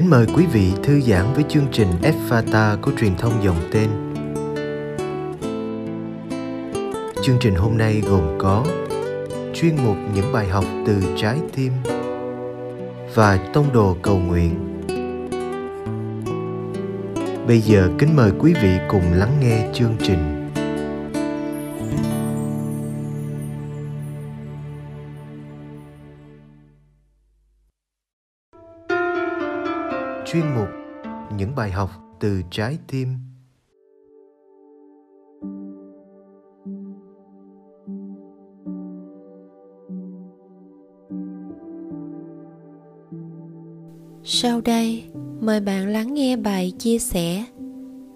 Kính 0.00 0.10
mời 0.10 0.26
quý 0.36 0.46
vị 0.46 0.72
thư 0.82 1.00
giãn 1.00 1.32
với 1.34 1.44
chương 1.48 1.66
trình 1.72 1.88
Fata 2.28 2.76
của 2.82 2.90
truyền 3.00 3.16
thông 3.16 3.32
dòng 3.44 3.56
tên. 3.72 3.88
Chương 7.22 7.36
trình 7.40 7.54
hôm 7.54 7.78
nay 7.78 8.02
gồm 8.08 8.38
có 8.38 8.64
chuyên 9.54 9.76
mục 9.84 9.96
những 10.14 10.32
bài 10.32 10.48
học 10.48 10.64
từ 10.86 11.02
trái 11.16 11.38
tim 11.56 11.72
và 13.14 13.50
tông 13.52 13.72
đồ 13.72 13.96
cầu 14.02 14.18
nguyện. 14.18 14.54
Bây 17.46 17.60
giờ 17.60 17.88
kính 17.98 18.16
mời 18.16 18.32
quý 18.38 18.54
vị 18.62 18.78
cùng 18.88 19.12
lắng 19.12 19.32
nghe 19.40 19.68
chương 19.74 19.96
trình. 20.02 20.39
Chuyên 30.32 30.54
mục 30.54 30.68
những 31.36 31.54
bài 31.54 31.70
học 31.70 31.90
từ 32.20 32.42
trái 32.50 32.78
tim. 32.86 33.08
Sau 44.24 44.60
đây, 44.60 45.04
mời 45.40 45.60
bạn 45.60 45.88
lắng 45.88 46.14
nghe 46.14 46.36
bài 46.36 46.72
chia 46.78 46.98
sẻ, 46.98 47.44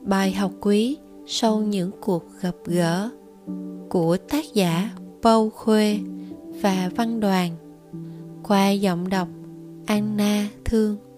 bài 0.03 0.33
học 0.33 0.53
quý 0.61 0.99
sau 1.27 1.61
những 1.61 1.91
cuộc 2.01 2.25
gặp 2.41 2.55
gỡ 2.65 3.11
của 3.91 4.17
tác 4.17 4.45
giả 4.55 4.91
Bâu 5.23 5.51
Khuê 5.51 5.99
và 6.63 6.91
Văn 6.97 7.21
Đoàn. 7.21 7.53
Qua 8.43 8.71
giọng 8.71 9.09
đọc 9.09 9.29
Anna 9.87 10.49
Thương 10.65 11.14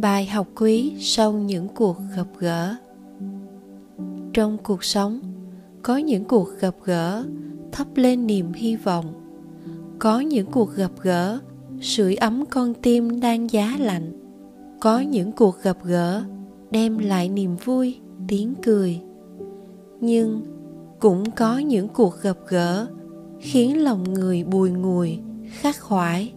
bài 0.00 0.26
học 0.26 0.46
quý 0.56 0.94
sau 1.00 1.32
những 1.32 1.68
cuộc 1.68 1.96
gặp 2.16 2.26
gỡ. 2.38 2.76
Trong 4.32 4.58
cuộc 4.58 4.84
sống, 4.84 5.20
có 5.82 5.96
những 5.96 6.24
cuộc 6.24 6.48
gặp 6.60 6.74
gỡ 6.84 7.24
thắp 7.72 7.86
lên 7.94 8.26
niềm 8.26 8.52
hy 8.52 8.76
vọng. 8.76 9.06
Có 9.98 10.20
những 10.20 10.46
cuộc 10.46 10.74
gặp 10.74 10.90
gỡ, 11.02 11.38
sưởi 11.80 12.14
ấm 12.14 12.44
con 12.46 12.74
tim 12.74 13.20
đang 13.20 13.50
giá 13.50 13.76
lạnh. 13.78 14.12
Có 14.80 15.00
những 15.00 15.32
cuộc 15.32 15.62
gặp 15.62 15.76
gỡ, 15.84 16.22
đem 16.70 16.98
lại 16.98 17.28
niềm 17.28 17.56
vui, 17.64 17.98
tiếng 18.28 18.54
cười. 18.62 19.00
Nhưng 20.00 20.42
cũng 20.98 21.30
có 21.30 21.58
những 21.58 21.88
cuộc 21.88 22.22
gặp 22.22 22.36
gỡ 22.48 22.86
khiến 23.40 23.84
lòng 23.84 24.14
người 24.14 24.44
bùi 24.44 24.70
ngùi, 24.70 25.18
khắc 25.50 25.80
khoải 25.80 26.32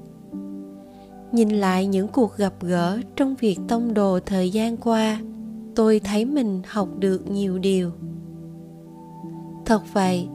nhìn 1.31 1.49
lại 1.49 1.87
những 1.87 2.07
cuộc 2.07 2.37
gặp 2.37 2.53
gỡ 2.61 2.99
trong 3.15 3.35
việc 3.35 3.59
tông 3.67 3.93
đồ 3.93 4.19
thời 4.25 4.49
gian 4.49 4.77
qua, 4.77 5.21
tôi 5.75 5.99
thấy 5.99 6.25
mình 6.25 6.61
học 6.67 6.89
được 6.99 7.29
nhiều 7.31 7.57
điều. 7.57 7.91
Thật 9.65 9.81
vậy, 9.93 10.27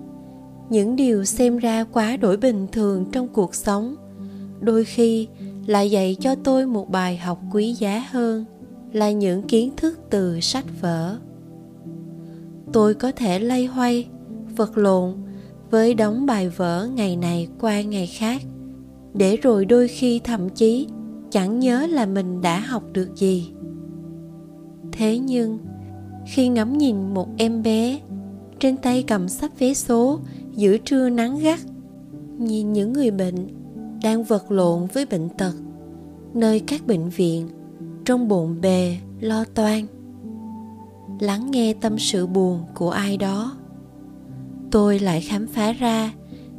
những 0.70 0.96
điều 0.96 1.24
xem 1.24 1.58
ra 1.58 1.84
quá 1.84 2.16
đổi 2.16 2.36
bình 2.36 2.66
thường 2.72 3.04
trong 3.12 3.28
cuộc 3.28 3.54
sống, 3.54 3.96
đôi 4.60 4.84
khi 4.84 5.28
lại 5.66 5.90
dạy 5.90 6.16
cho 6.20 6.34
tôi 6.34 6.66
một 6.66 6.90
bài 6.90 7.16
học 7.16 7.40
quý 7.52 7.72
giá 7.72 8.06
hơn, 8.10 8.44
là 8.92 9.10
những 9.10 9.42
kiến 9.42 9.70
thức 9.76 9.98
từ 10.10 10.40
sách 10.40 10.64
vở. 10.80 11.16
Tôi 12.72 12.94
có 12.94 13.12
thể 13.12 13.38
lay 13.38 13.66
hoay, 13.66 14.08
vật 14.56 14.78
lộn 14.78 15.14
với 15.70 15.94
đống 15.94 16.26
bài 16.26 16.48
vở 16.48 16.88
ngày 16.94 17.16
này 17.16 17.48
qua 17.60 17.80
ngày 17.80 18.06
khác, 18.06 18.42
để 19.14 19.36
rồi 19.36 19.64
đôi 19.64 19.88
khi 19.88 20.18
thậm 20.24 20.48
chí 20.48 20.86
chẳng 21.30 21.60
nhớ 21.60 21.86
là 21.86 22.06
mình 22.06 22.40
đã 22.40 22.60
học 22.60 22.82
được 22.92 23.16
gì. 23.16 23.52
Thế 24.92 25.18
nhưng, 25.18 25.58
khi 26.26 26.48
ngắm 26.48 26.78
nhìn 26.78 27.14
một 27.14 27.28
em 27.36 27.62
bé 27.62 28.00
trên 28.60 28.76
tay 28.76 29.04
cầm 29.06 29.28
sắp 29.28 29.50
vé 29.58 29.74
số 29.74 30.18
giữa 30.52 30.76
trưa 30.78 31.08
nắng 31.08 31.38
gắt, 31.38 31.60
nhìn 32.38 32.72
những 32.72 32.92
người 32.92 33.10
bệnh 33.10 33.48
đang 34.02 34.24
vật 34.24 34.50
lộn 34.50 34.86
với 34.92 35.06
bệnh 35.06 35.28
tật 35.28 35.52
nơi 36.34 36.60
các 36.60 36.86
bệnh 36.86 37.08
viện 37.08 37.48
trong 38.04 38.28
bộn 38.28 38.60
bề 38.60 38.96
lo 39.20 39.44
toan, 39.44 39.86
lắng 41.20 41.50
nghe 41.50 41.74
tâm 41.74 41.98
sự 41.98 42.26
buồn 42.26 42.60
của 42.74 42.90
ai 42.90 43.16
đó, 43.16 43.56
tôi 44.70 44.98
lại 44.98 45.20
khám 45.20 45.46
phá 45.46 45.72
ra 45.72 46.12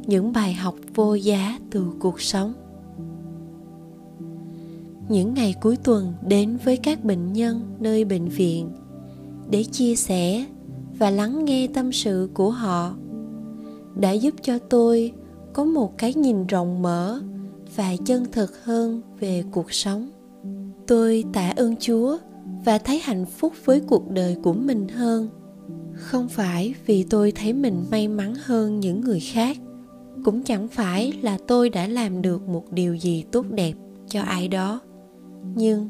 những 0.06 0.32
bài 0.32 0.52
học 0.52 0.74
vô 0.94 1.14
giá 1.14 1.58
từ 1.70 1.92
cuộc 2.00 2.20
sống 2.20 2.52
những 5.08 5.34
ngày 5.34 5.54
cuối 5.60 5.76
tuần 5.76 6.14
đến 6.28 6.58
với 6.64 6.76
các 6.76 7.04
bệnh 7.04 7.32
nhân 7.32 7.60
nơi 7.80 8.04
bệnh 8.04 8.28
viện 8.28 8.70
để 9.50 9.64
chia 9.64 9.96
sẻ 9.96 10.44
và 10.98 11.10
lắng 11.10 11.44
nghe 11.44 11.68
tâm 11.74 11.92
sự 11.92 12.30
của 12.34 12.50
họ. 12.50 12.94
Đã 13.96 14.12
giúp 14.12 14.34
cho 14.42 14.58
tôi 14.58 15.12
có 15.52 15.64
một 15.64 15.98
cái 15.98 16.14
nhìn 16.14 16.46
rộng 16.46 16.82
mở 16.82 17.20
và 17.76 17.96
chân 18.06 18.24
thực 18.32 18.64
hơn 18.64 19.02
về 19.20 19.44
cuộc 19.50 19.72
sống. 19.72 20.10
Tôi 20.86 21.24
tạ 21.32 21.52
ơn 21.56 21.76
chúa 21.76 22.18
và 22.64 22.78
thấy 22.78 22.98
hạnh 22.98 23.24
phúc 23.26 23.52
với 23.64 23.80
cuộc 23.80 24.10
đời 24.10 24.36
của 24.42 24.52
mình 24.52 24.88
hơn. 24.88 25.28
Không 25.92 26.28
phải 26.28 26.74
vì 26.86 27.02
tôi 27.02 27.32
thấy 27.32 27.52
mình 27.52 27.84
may 27.90 28.08
mắn 28.08 28.34
hơn 28.44 28.80
những 28.80 29.00
người 29.00 29.20
khác, 29.20 29.56
cũng 30.24 30.42
chẳng 30.42 30.68
phải 30.68 31.12
là 31.22 31.38
tôi 31.46 31.70
đã 31.70 31.86
làm 31.86 32.22
được 32.22 32.48
một 32.48 32.72
điều 32.72 32.94
gì 32.94 33.24
tốt 33.30 33.46
đẹp 33.50 33.72
cho 34.08 34.22
ai 34.22 34.48
đó 34.48 34.80
nhưng 35.54 35.88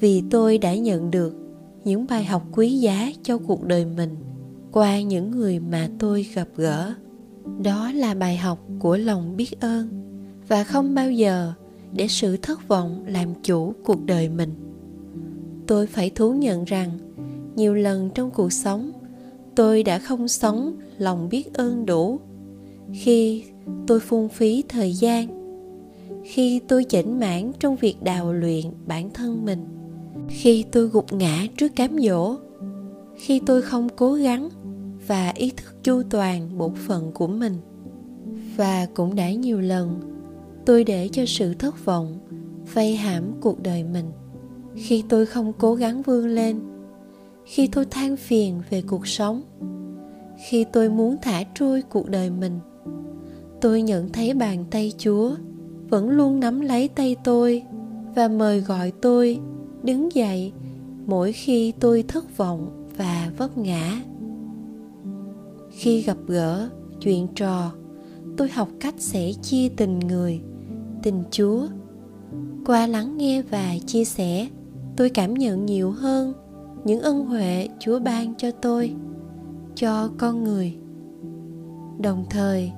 vì 0.00 0.22
tôi 0.30 0.58
đã 0.58 0.74
nhận 0.74 1.10
được 1.10 1.36
những 1.84 2.06
bài 2.06 2.24
học 2.24 2.42
quý 2.52 2.78
giá 2.78 3.12
cho 3.22 3.38
cuộc 3.38 3.64
đời 3.64 3.84
mình 3.84 4.16
qua 4.72 5.00
những 5.00 5.30
người 5.30 5.58
mà 5.58 5.88
tôi 5.98 6.26
gặp 6.34 6.48
gỡ, 6.56 6.94
đó 7.62 7.92
là 7.92 8.14
bài 8.14 8.36
học 8.36 8.58
của 8.78 8.96
lòng 8.96 9.36
biết 9.36 9.60
ơn 9.60 9.88
và 10.48 10.64
không 10.64 10.94
bao 10.94 11.10
giờ 11.10 11.52
để 11.92 12.08
sự 12.08 12.36
thất 12.36 12.68
vọng 12.68 13.04
làm 13.06 13.28
chủ 13.42 13.72
cuộc 13.84 14.04
đời 14.06 14.28
mình. 14.28 14.50
Tôi 15.66 15.86
phải 15.86 16.10
thú 16.10 16.32
nhận 16.32 16.64
rằng 16.64 16.90
nhiều 17.56 17.74
lần 17.74 18.10
trong 18.14 18.30
cuộc 18.30 18.52
sống, 18.52 18.92
tôi 19.54 19.82
đã 19.82 19.98
không 19.98 20.28
sống 20.28 20.76
lòng 20.98 21.28
biết 21.28 21.54
ơn 21.54 21.86
đủ. 21.86 22.20
Khi 22.92 23.44
tôi 23.86 24.00
phung 24.00 24.28
phí 24.28 24.64
thời 24.68 24.92
gian 24.92 25.39
khi 26.24 26.60
tôi 26.68 26.84
chỉnh 26.84 27.20
mãn 27.20 27.52
trong 27.58 27.76
việc 27.76 28.02
đào 28.02 28.32
luyện 28.32 28.64
bản 28.86 29.10
thân 29.10 29.44
mình. 29.44 29.64
Khi 30.28 30.64
tôi 30.72 30.86
gục 30.88 31.12
ngã 31.12 31.46
trước 31.56 31.76
cám 31.76 31.98
dỗ, 31.98 32.36
khi 33.16 33.40
tôi 33.46 33.62
không 33.62 33.88
cố 33.96 34.14
gắng 34.14 34.48
và 35.06 35.32
ý 35.34 35.52
thức 35.56 35.82
chu 35.82 36.02
toàn 36.10 36.58
bổn 36.58 36.74
phận 36.74 37.12
của 37.12 37.26
mình. 37.26 37.54
Và 38.56 38.86
cũng 38.94 39.14
đã 39.14 39.32
nhiều 39.32 39.60
lần, 39.60 40.00
tôi 40.66 40.84
để 40.84 41.08
cho 41.12 41.22
sự 41.26 41.54
thất 41.54 41.84
vọng 41.84 42.18
vây 42.74 42.96
hãm 42.96 43.24
cuộc 43.40 43.62
đời 43.62 43.84
mình. 43.84 44.10
Khi 44.74 45.04
tôi 45.08 45.26
không 45.26 45.52
cố 45.58 45.74
gắng 45.74 46.02
vươn 46.02 46.26
lên, 46.26 46.60
khi 47.44 47.66
tôi 47.66 47.86
than 47.90 48.16
phiền 48.16 48.62
về 48.70 48.82
cuộc 48.82 49.06
sống, 49.06 49.42
khi 50.48 50.64
tôi 50.72 50.88
muốn 50.88 51.16
thả 51.22 51.42
trôi 51.54 51.82
cuộc 51.82 52.08
đời 52.08 52.30
mình, 52.30 52.58
tôi 53.60 53.82
nhận 53.82 54.08
thấy 54.08 54.34
bàn 54.34 54.64
tay 54.70 54.92
chúa 54.98 55.34
vẫn 55.90 56.10
luôn 56.10 56.40
nắm 56.40 56.60
lấy 56.60 56.88
tay 56.88 57.16
tôi 57.24 57.62
và 58.14 58.28
mời 58.28 58.60
gọi 58.60 58.92
tôi 59.00 59.38
đứng 59.82 60.12
dậy 60.14 60.52
mỗi 61.06 61.32
khi 61.32 61.72
tôi 61.80 62.04
thất 62.08 62.36
vọng 62.36 62.88
và 62.96 63.30
vấp 63.36 63.58
ngã. 63.58 64.02
Khi 65.70 66.02
gặp 66.02 66.16
gỡ, 66.26 66.68
chuyện 67.00 67.26
trò, 67.34 67.72
tôi 68.36 68.48
học 68.48 68.68
cách 68.80 68.94
sẻ 68.98 69.32
chia 69.42 69.68
tình 69.68 69.98
người, 69.98 70.40
tình 71.02 71.22
chúa. 71.30 71.66
Qua 72.66 72.86
lắng 72.86 73.16
nghe 73.16 73.42
và 73.42 73.74
chia 73.86 74.04
sẻ, 74.04 74.48
tôi 74.96 75.10
cảm 75.10 75.34
nhận 75.34 75.66
nhiều 75.66 75.90
hơn 75.90 76.32
những 76.84 77.00
ân 77.00 77.26
huệ 77.26 77.68
chúa 77.78 77.98
ban 77.98 78.34
cho 78.34 78.50
tôi, 78.50 78.94
cho 79.74 80.10
con 80.18 80.44
người. 80.44 80.76
Đồng 81.98 82.24
thời, 82.30 82.72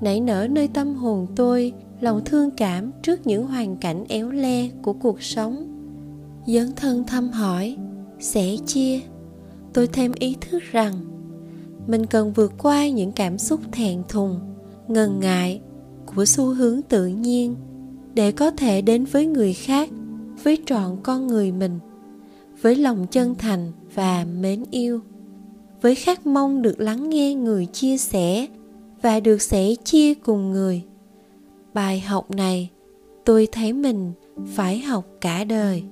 nảy 0.00 0.20
nở 0.20 0.46
nơi 0.50 0.68
tâm 0.68 0.94
hồn 0.94 1.26
tôi 1.36 1.72
lòng 2.00 2.24
thương 2.24 2.50
cảm 2.50 2.92
trước 3.02 3.26
những 3.26 3.46
hoàn 3.46 3.76
cảnh 3.76 4.04
éo 4.08 4.30
le 4.30 4.68
của 4.82 4.92
cuộc 4.92 5.22
sống. 5.22 5.74
Dấn 6.46 6.72
thân 6.76 7.04
thăm 7.06 7.28
hỏi, 7.28 7.76
sẻ 8.20 8.56
chia. 8.66 9.00
Tôi 9.72 9.86
thêm 9.86 10.12
ý 10.18 10.36
thức 10.40 10.62
rằng, 10.72 10.94
mình 11.86 12.06
cần 12.06 12.32
vượt 12.32 12.52
qua 12.58 12.88
những 12.88 13.12
cảm 13.12 13.38
xúc 13.38 13.60
thẹn 13.72 14.02
thùng, 14.08 14.40
ngần 14.88 15.20
ngại 15.20 15.60
của 16.06 16.24
xu 16.24 16.44
hướng 16.44 16.82
tự 16.82 17.06
nhiên 17.06 17.54
để 18.14 18.32
có 18.32 18.50
thể 18.50 18.82
đến 18.82 19.04
với 19.04 19.26
người 19.26 19.52
khác, 19.52 19.88
với 20.42 20.58
trọn 20.66 20.96
con 21.02 21.26
người 21.26 21.52
mình, 21.52 21.78
với 22.62 22.76
lòng 22.76 23.06
chân 23.10 23.34
thành 23.34 23.72
và 23.94 24.26
mến 24.40 24.64
yêu, 24.70 25.00
với 25.82 25.94
khát 25.94 26.26
mong 26.26 26.62
được 26.62 26.80
lắng 26.80 27.10
nghe 27.10 27.34
người 27.34 27.66
chia 27.66 27.96
sẻ 27.96 28.46
và 29.02 29.20
được 29.20 29.42
sẻ 29.42 29.74
chia 29.84 30.14
cùng 30.14 30.52
người 30.52 30.82
bài 31.74 32.00
học 32.00 32.30
này 32.30 32.70
tôi 33.24 33.48
thấy 33.52 33.72
mình 33.72 34.12
phải 34.46 34.78
học 34.78 35.04
cả 35.20 35.44
đời. 35.44 35.82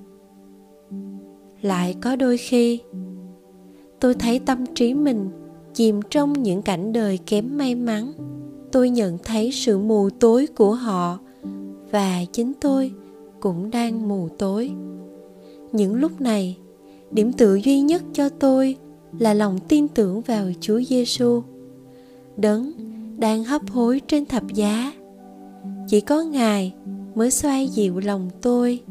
Lại 1.61 1.95
có 2.01 2.15
đôi 2.15 2.37
khi 2.37 2.79
tôi 3.99 4.13
thấy 4.13 4.39
tâm 4.39 4.65
trí 4.75 4.93
mình 4.93 5.29
chìm 5.73 5.99
trong 6.09 6.33
những 6.33 6.61
cảnh 6.61 6.93
đời 6.93 7.19
kém 7.25 7.57
may 7.57 7.75
mắn. 7.75 8.13
Tôi 8.71 8.89
nhận 8.89 9.17
thấy 9.17 9.51
sự 9.51 9.77
mù 9.77 10.09
tối 10.09 10.47
của 10.47 10.73
họ 10.73 11.19
và 11.91 12.25
chính 12.31 12.53
tôi 12.61 12.91
cũng 13.39 13.71
đang 13.71 14.07
mù 14.07 14.29
tối. 14.37 14.71
Những 15.71 15.95
lúc 15.95 16.21
này 16.21 16.57
điểm 17.11 17.33
tựa 17.33 17.55
duy 17.55 17.81
nhất 17.81 18.03
cho 18.13 18.29
tôi 18.29 18.75
là 19.19 19.33
lòng 19.33 19.59
tin 19.67 19.87
tưởng 19.87 20.21
vào 20.21 20.45
Chúa 20.59 20.81
Giêsu, 20.81 21.43
đấng 22.37 22.71
đang 23.19 23.43
hấp 23.43 23.61
hối 23.71 24.01
trên 24.07 24.25
thập 24.25 24.53
giá. 24.53 24.91
Chỉ 25.87 26.01
có 26.01 26.21
Ngài 26.21 26.73
mới 27.15 27.31
xoay 27.31 27.67
dịu 27.67 27.99
lòng 27.99 28.29
tôi, 28.41 28.81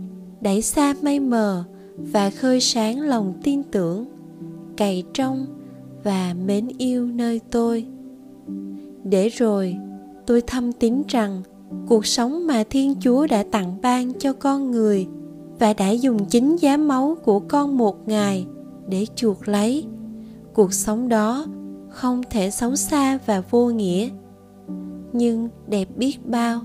đẩy 0.40 0.62
xa 0.62 0.94
mây 1.02 1.20
mờ 1.20 1.64
và 1.96 2.30
khơi 2.30 2.60
sáng 2.60 3.00
lòng 3.00 3.34
tin 3.42 3.62
tưởng, 3.62 4.04
cày 4.76 5.02
trong 5.14 5.46
và 6.04 6.34
mến 6.46 6.68
yêu 6.78 7.06
nơi 7.06 7.40
tôi. 7.50 7.86
Để 9.04 9.28
rồi 9.28 9.76
tôi 10.26 10.40
thâm 10.40 10.72
tín 10.72 11.02
rằng 11.08 11.42
cuộc 11.88 12.06
sống 12.06 12.46
mà 12.46 12.64
Thiên 12.70 12.94
Chúa 13.00 13.26
đã 13.26 13.44
tặng 13.50 13.78
ban 13.82 14.12
cho 14.18 14.32
con 14.32 14.70
người 14.70 15.06
và 15.58 15.74
đã 15.74 15.90
dùng 15.90 16.24
chính 16.24 16.56
giá 16.56 16.76
máu 16.76 17.16
của 17.24 17.40
con 17.40 17.78
một 17.78 18.08
ngày 18.08 18.46
để 18.88 19.06
chuộc 19.14 19.48
lấy 19.48 19.84
cuộc 20.54 20.72
sống 20.72 21.08
đó 21.08 21.46
không 21.88 22.22
thể 22.30 22.50
xấu 22.50 22.76
xa 22.76 23.18
và 23.26 23.42
vô 23.50 23.66
nghĩa 23.66 24.08
nhưng 25.12 25.48
đẹp 25.68 25.88
biết 25.96 26.26
bao 26.26 26.60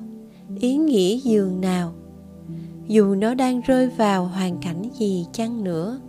ý 0.59 0.77
nghĩa 0.77 1.17
dường 1.17 1.61
nào. 1.61 1.93
Dù 2.87 3.15
nó 3.15 3.33
đang 3.33 3.61
rơi 3.61 3.89
vào 3.89 4.25
hoàn 4.25 4.57
cảnh 4.61 4.83
gì 4.99 5.25
chăng 5.33 5.63
nữa. 5.63 5.99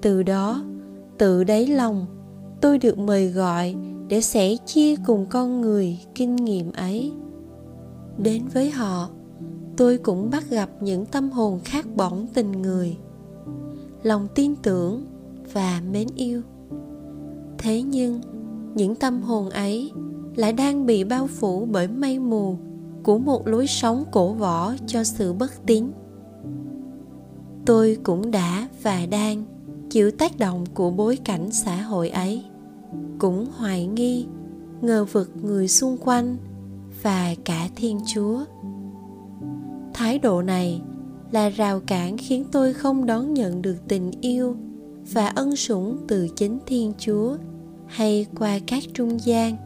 Từ 0.00 0.22
đó 0.22 0.64
tự 1.18 1.44
đáy 1.44 1.66
lòng, 1.66 2.06
tôi 2.60 2.78
được 2.78 2.98
mời 2.98 3.28
gọi 3.28 3.74
để 4.08 4.20
sẻ 4.20 4.56
chia 4.66 4.96
cùng 4.96 5.26
con 5.30 5.60
người 5.60 5.98
kinh 6.14 6.36
nghiệm 6.36 6.72
ấy. 6.72 7.12
Đến 8.18 8.42
với 8.52 8.70
họ, 8.70 9.08
tôi 9.76 9.98
cũng 9.98 10.30
bắt 10.30 10.50
gặp 10.50 10.70
những 10.80 11.06
tâm 11.06 11.30
hồn 11.30 11.60
khác 11.64 11.86
bỏng 11.96 12.26
tình 12.34 12.52
người. 12.52 12.96
Lòng 14.02 14.28
tin 14.34 14.56
tưởng 14.56 15.06
và 15.52 15.82
mến 15.92 16.08
yêu. 16.16 16.42
Thế 17.58 17.82
nhưng, 17.82 18.20
những 18.74 18.94
tâm 18.94 19.22
hồn 19.22 19.50
ấy 19.50 19.90
lại 20.36 20.52
đang 20.52 20.86
bị 20.86 21.04
bao 21.04 21.26
phủ 21.26 21.66
bởi 21.72 21.88
mây 21.88 22.18
mù 22.18 22.56
của 23.04 23.18
một 23.18 23.46
lối 23.46 23.66
sống 23.66 24.04
cổ 24.10 24.32
võ 24.32 24.74
cho 24.86 25.04
sự 25.04 25.32
bất 25.32 25.66
tín. 25.66 25.90
Tôi 27.66 27.98
cũng 28.02 28.30
đã 28.30 28.68
và 28.82 29.06
đang 29.06 29.44
chịu 29.90 30.10
tác 30.10 30.38
động 30.38 30.64
của 30.74 30.90
bối 30.90 31.18
cảnh 31.24 31.50
xã 31.50 31.76
hội 31.76 32.08
ấy, 32.08 32.44
cũng 33.18 33.46
hoài 33.56 33.86
nghi, 33.86 34.26
ngờ 34.80 35.04
vực 35.12 35.30
người 35.42 35.68
xung 35.68 35.96
quanh 35.96 36.36
và 37.02 37.34
cả 37.44 37.68
thiên 37.76 38.00
chúa. 38.14 38.44
Thái 39.94 40.18
độ 40.18 40.42
này 40.42 40.82
là 41.30 41.48
rào 41.48 41.80
cản 41.80 42.18
khiến 42.18 42.44
tôi 42.52 42.72
không 42.72 43.06
đón 43.06 43.34
nhận 43.34 43.62
được 43.62 43.76
tình 43.88 44.10
yêu 44.20 44.56
và 45.12 45.26
ân 45.26 45.56
sủng 45.56 45.98
từ 46.08 46.28
chính 46.36 46.58
thiên 46.66 46.92
chúa 46.98 47.36
hay 47.86 48.26
qua 48.38 48.58
các 48.66 48.82
trung 48.94 49.20
gian. 49.20 49.56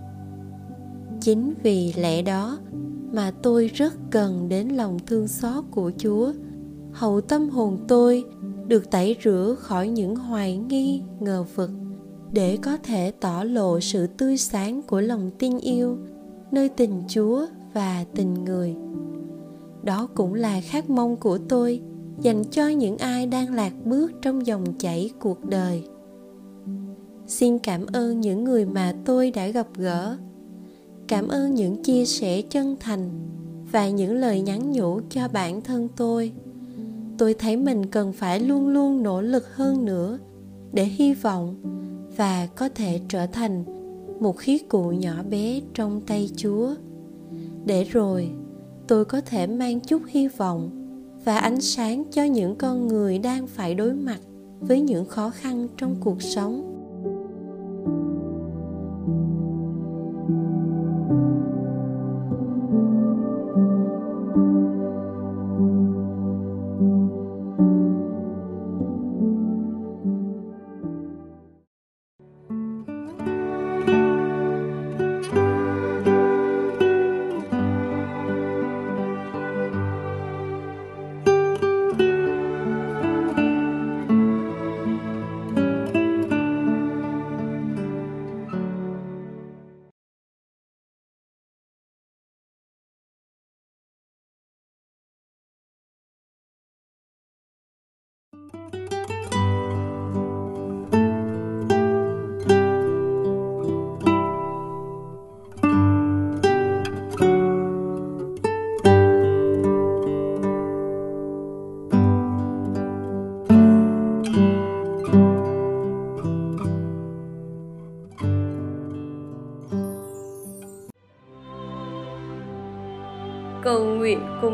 Chính 1.20 1.54
vì 1.62 1.92
lẽ 1.96 2.22
đó 2.22 2.58
mà 3.12 3.32
tôi 3.42 3.66
rất 3.66 3.94
cần 4.10 4.48
đến 4.48 4.68
lòng 4.68 4.98
thương 5.06 5.28
xót 5.28 5.64
của 5.70 5.92
chúa. 5.98 6.32
Hậu 6.92 7.20
tâm 7.20 7.48
hồn 7.48 7.78
tôi 7.88 8.24
được 8.66 8.90
tẩy 8.90 9.16
rửa 9.24 9.56
khỏi 9.58 9.88
những 9.88 10.16
hoài 10.16 10.56
nghi, 10.56 11.02
ngờ 11.20 11.44
vực, 11.54 11.70
để 12.32 12.58
có 12.62 12.76
thể 12.76 13.12
tỏ 13.20 13.44
lộ 13.44 13.80
sự 13.80 14.06
tươi 14.06 14.36
sáng 14.36 14.82
của 14.82 15.00
lòng 15.00 15.30
tin 15.38 15.58
yêu, 15.58 15.98
nơi 16.50 16.68
tình 16.68 17.02
chúa 17.08 17.46
và 17.74 18.04
tình 18.14 18.44
người. 18.44 18.76
Đó 19.82 20.08
cũng 20.14 20.34
là 20.34 20.60
khát 20.60 20.90
mong 20.90 21.16
của 21.16 21.38
tôi, 21.38 21.80
dành 22.20 22.44
cho 22.44 22.68
những 22.68 22.98
ai 22.98 23.26
đang 23.26 23.54
lạc 23.54 23.72
bước 23.84 24.12
trong 24.22 24.46
dòng 24.46 24.64
chảy 24.78 25.10
cuộc 25.20 25.44
đời. 25.44 25.84
Xin 27.26 27.58
cảm 27.58 27.86
ơn 27.92 28.20
những 28.20 28.44
người 28.44 28.66
mà 28.66 28.94
tôi 29.04 29.30
đã 29.30 29.48
gặp 29.48 29.66
gỡ 29.76 30.16
cảm 31.08 31.28
ơn 31.28 31.54
những 31.54 31.82
chia 31.82 32.04
sẻ 32.04 32.42
chân 32.42 32.76
thành 32.80 33.10
và 33.72 33.88
những 33.88 34.14
lời 34.14 34.40
nhắn 34.40 34.72
nhủ 34.72 35.00
cho 35.10 35.28
bản 35.28 35.60
thân 35.60 35.88
tôi. 35.96 36.32
Tôi 37.18 37.34
thấy 37.34 37.56
mình 37.56 37.86
cần 37.86 38.12
phải 38.12 38.40
luôn 38.40 38.68
luôn 38.68 39.02
nỗ 39.02 39.20
lực 39.20 39.54
hơn 39.54 39.84
nữa 39.84 40.18
để 40.72 40.84
hy 40.84 41.14
vọng 41.14 41.56
và 42.16 42.46
có 42.46 42.68
thể 42.68 43.00
trở 43.08 43.26
thành 43.26 43.64
một 44.20 44.36
khí 44.36 44.58
cụ 44.58 44.90
nhỏ 44.90 45.22
bé 45.30 45.60
trong 45.74 46.00
tay 46.00 46.30
chúa. 46.36 46.74
Để 47.64 47.84
rồi, 47.84 48.30
tôi 48.88 49.04
có 49.04 49.20
thể 49.20 49.46
mang 49.46 49.80
chút 49.80 50.02
hy 50.08 50.28
vọng 50.28 50.70
và 51.24 51.38
ánh 51.38 51.60
sáng 51.60 52.04
cho 52.10 52.24
những 52.24 52.56
con 52.56 52.88
người 52.88 53.18
đang 53.18 53.46
phải 53.46 53.74
đối 53.74 53.92
mặt 53.92 54.18
với 54.60 54.80
những 54.80 55.04
khó 55.04 55.30
khăn 55.30 55.68
trong 55.76 55.96
cuộc 56.00 56.22
sống. 56.22 56.77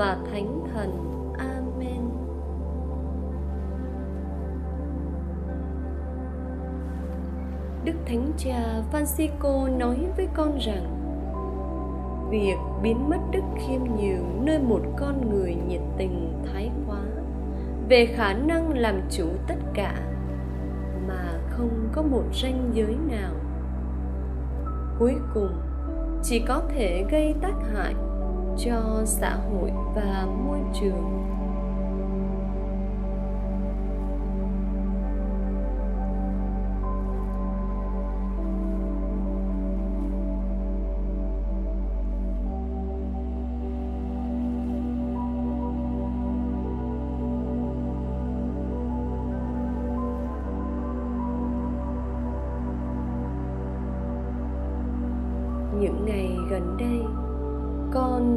và 0.00 0.16
Thánh 0.32 0.60
Thần. 0.74 0.90
Amen. 1.38 2.00
Đức 7.84 7.92
Thánh 8.06 8.32
Cha 8.36 8.82
Francisco 8.92 9.78
nói 9.78 9.96
với 10.16 10.28
con 10.34 10.58
rằng, 10.58 10.96
việc 12.30 12.56
biến 12.82 13.08
mất 13.08 13.16
đức 13.32 13.40
khiêm 13.58 13.80
nhường 13.80 14.44
nơi 14.44 14.58
một 14.58 14.80
con 14.96 15.30
người 15.30 15.56
nhiệt 15.68 15.82
tình, 15.98 16.42
thái 16.46 16.70
quá, 16.86 17.00
về 17.88 18.06
khả 18.06 18.32
năng 18.32 18.78
làm 18.78 19.00
chủ 19.10 19.26
tất 19.48 19.58
cả, 19.74 19.94
mà 21.08 21.38
không 21.50 21.88
có 21.92 22.02
một 22.02 22.24
ranh 22.42 22.70
giới 22.72 22.96
nào 23.10 23.32
cuối 24.98 25.14
cùng, 25.34 25.52
chỉ 26.22 26.44
có 26.48 26.62
thể 26.74 27.04
gây 27.10 27.34
tác 27.42 27.54
hại 27.74 27.94
cho 28.64 29.02
xã 29.04 29.36
hội 29.50 29.70
và 29.94 30.26
môi 30.46 30.58
trường. 30.80 31.26
Những 55.80 56.04
ngày 56.06 56.36
gần 56.50 56.76
đây 56.78 56.99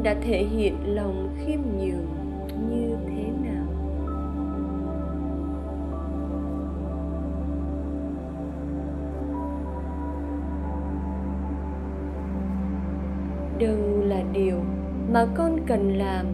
đã 0.04 0.14
thể 0.22 0.44
hiện 0.44 0.76
lòng 0.84 1.36
khiêm 1.38 1.60
nhường 1.60 2.06
như 2.70 2.96
thế 3.06 3.24
nào? 3.42 3.64
Đâu 13.58 14.02
là 14.02 14.22
điều 14.32 14.60
mà 15.12 15.26
con 15.34 15.58
cần 15.66 15.98
làm 15.98 16.26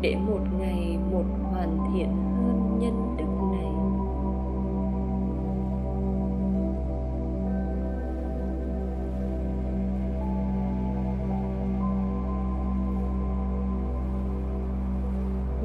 để 0.00 0.16
một 0.26 0.40
ngày 0.58 0.98
một 1.12 1.24
hoàn 1.42 1.78
thiện? 1.94 2.31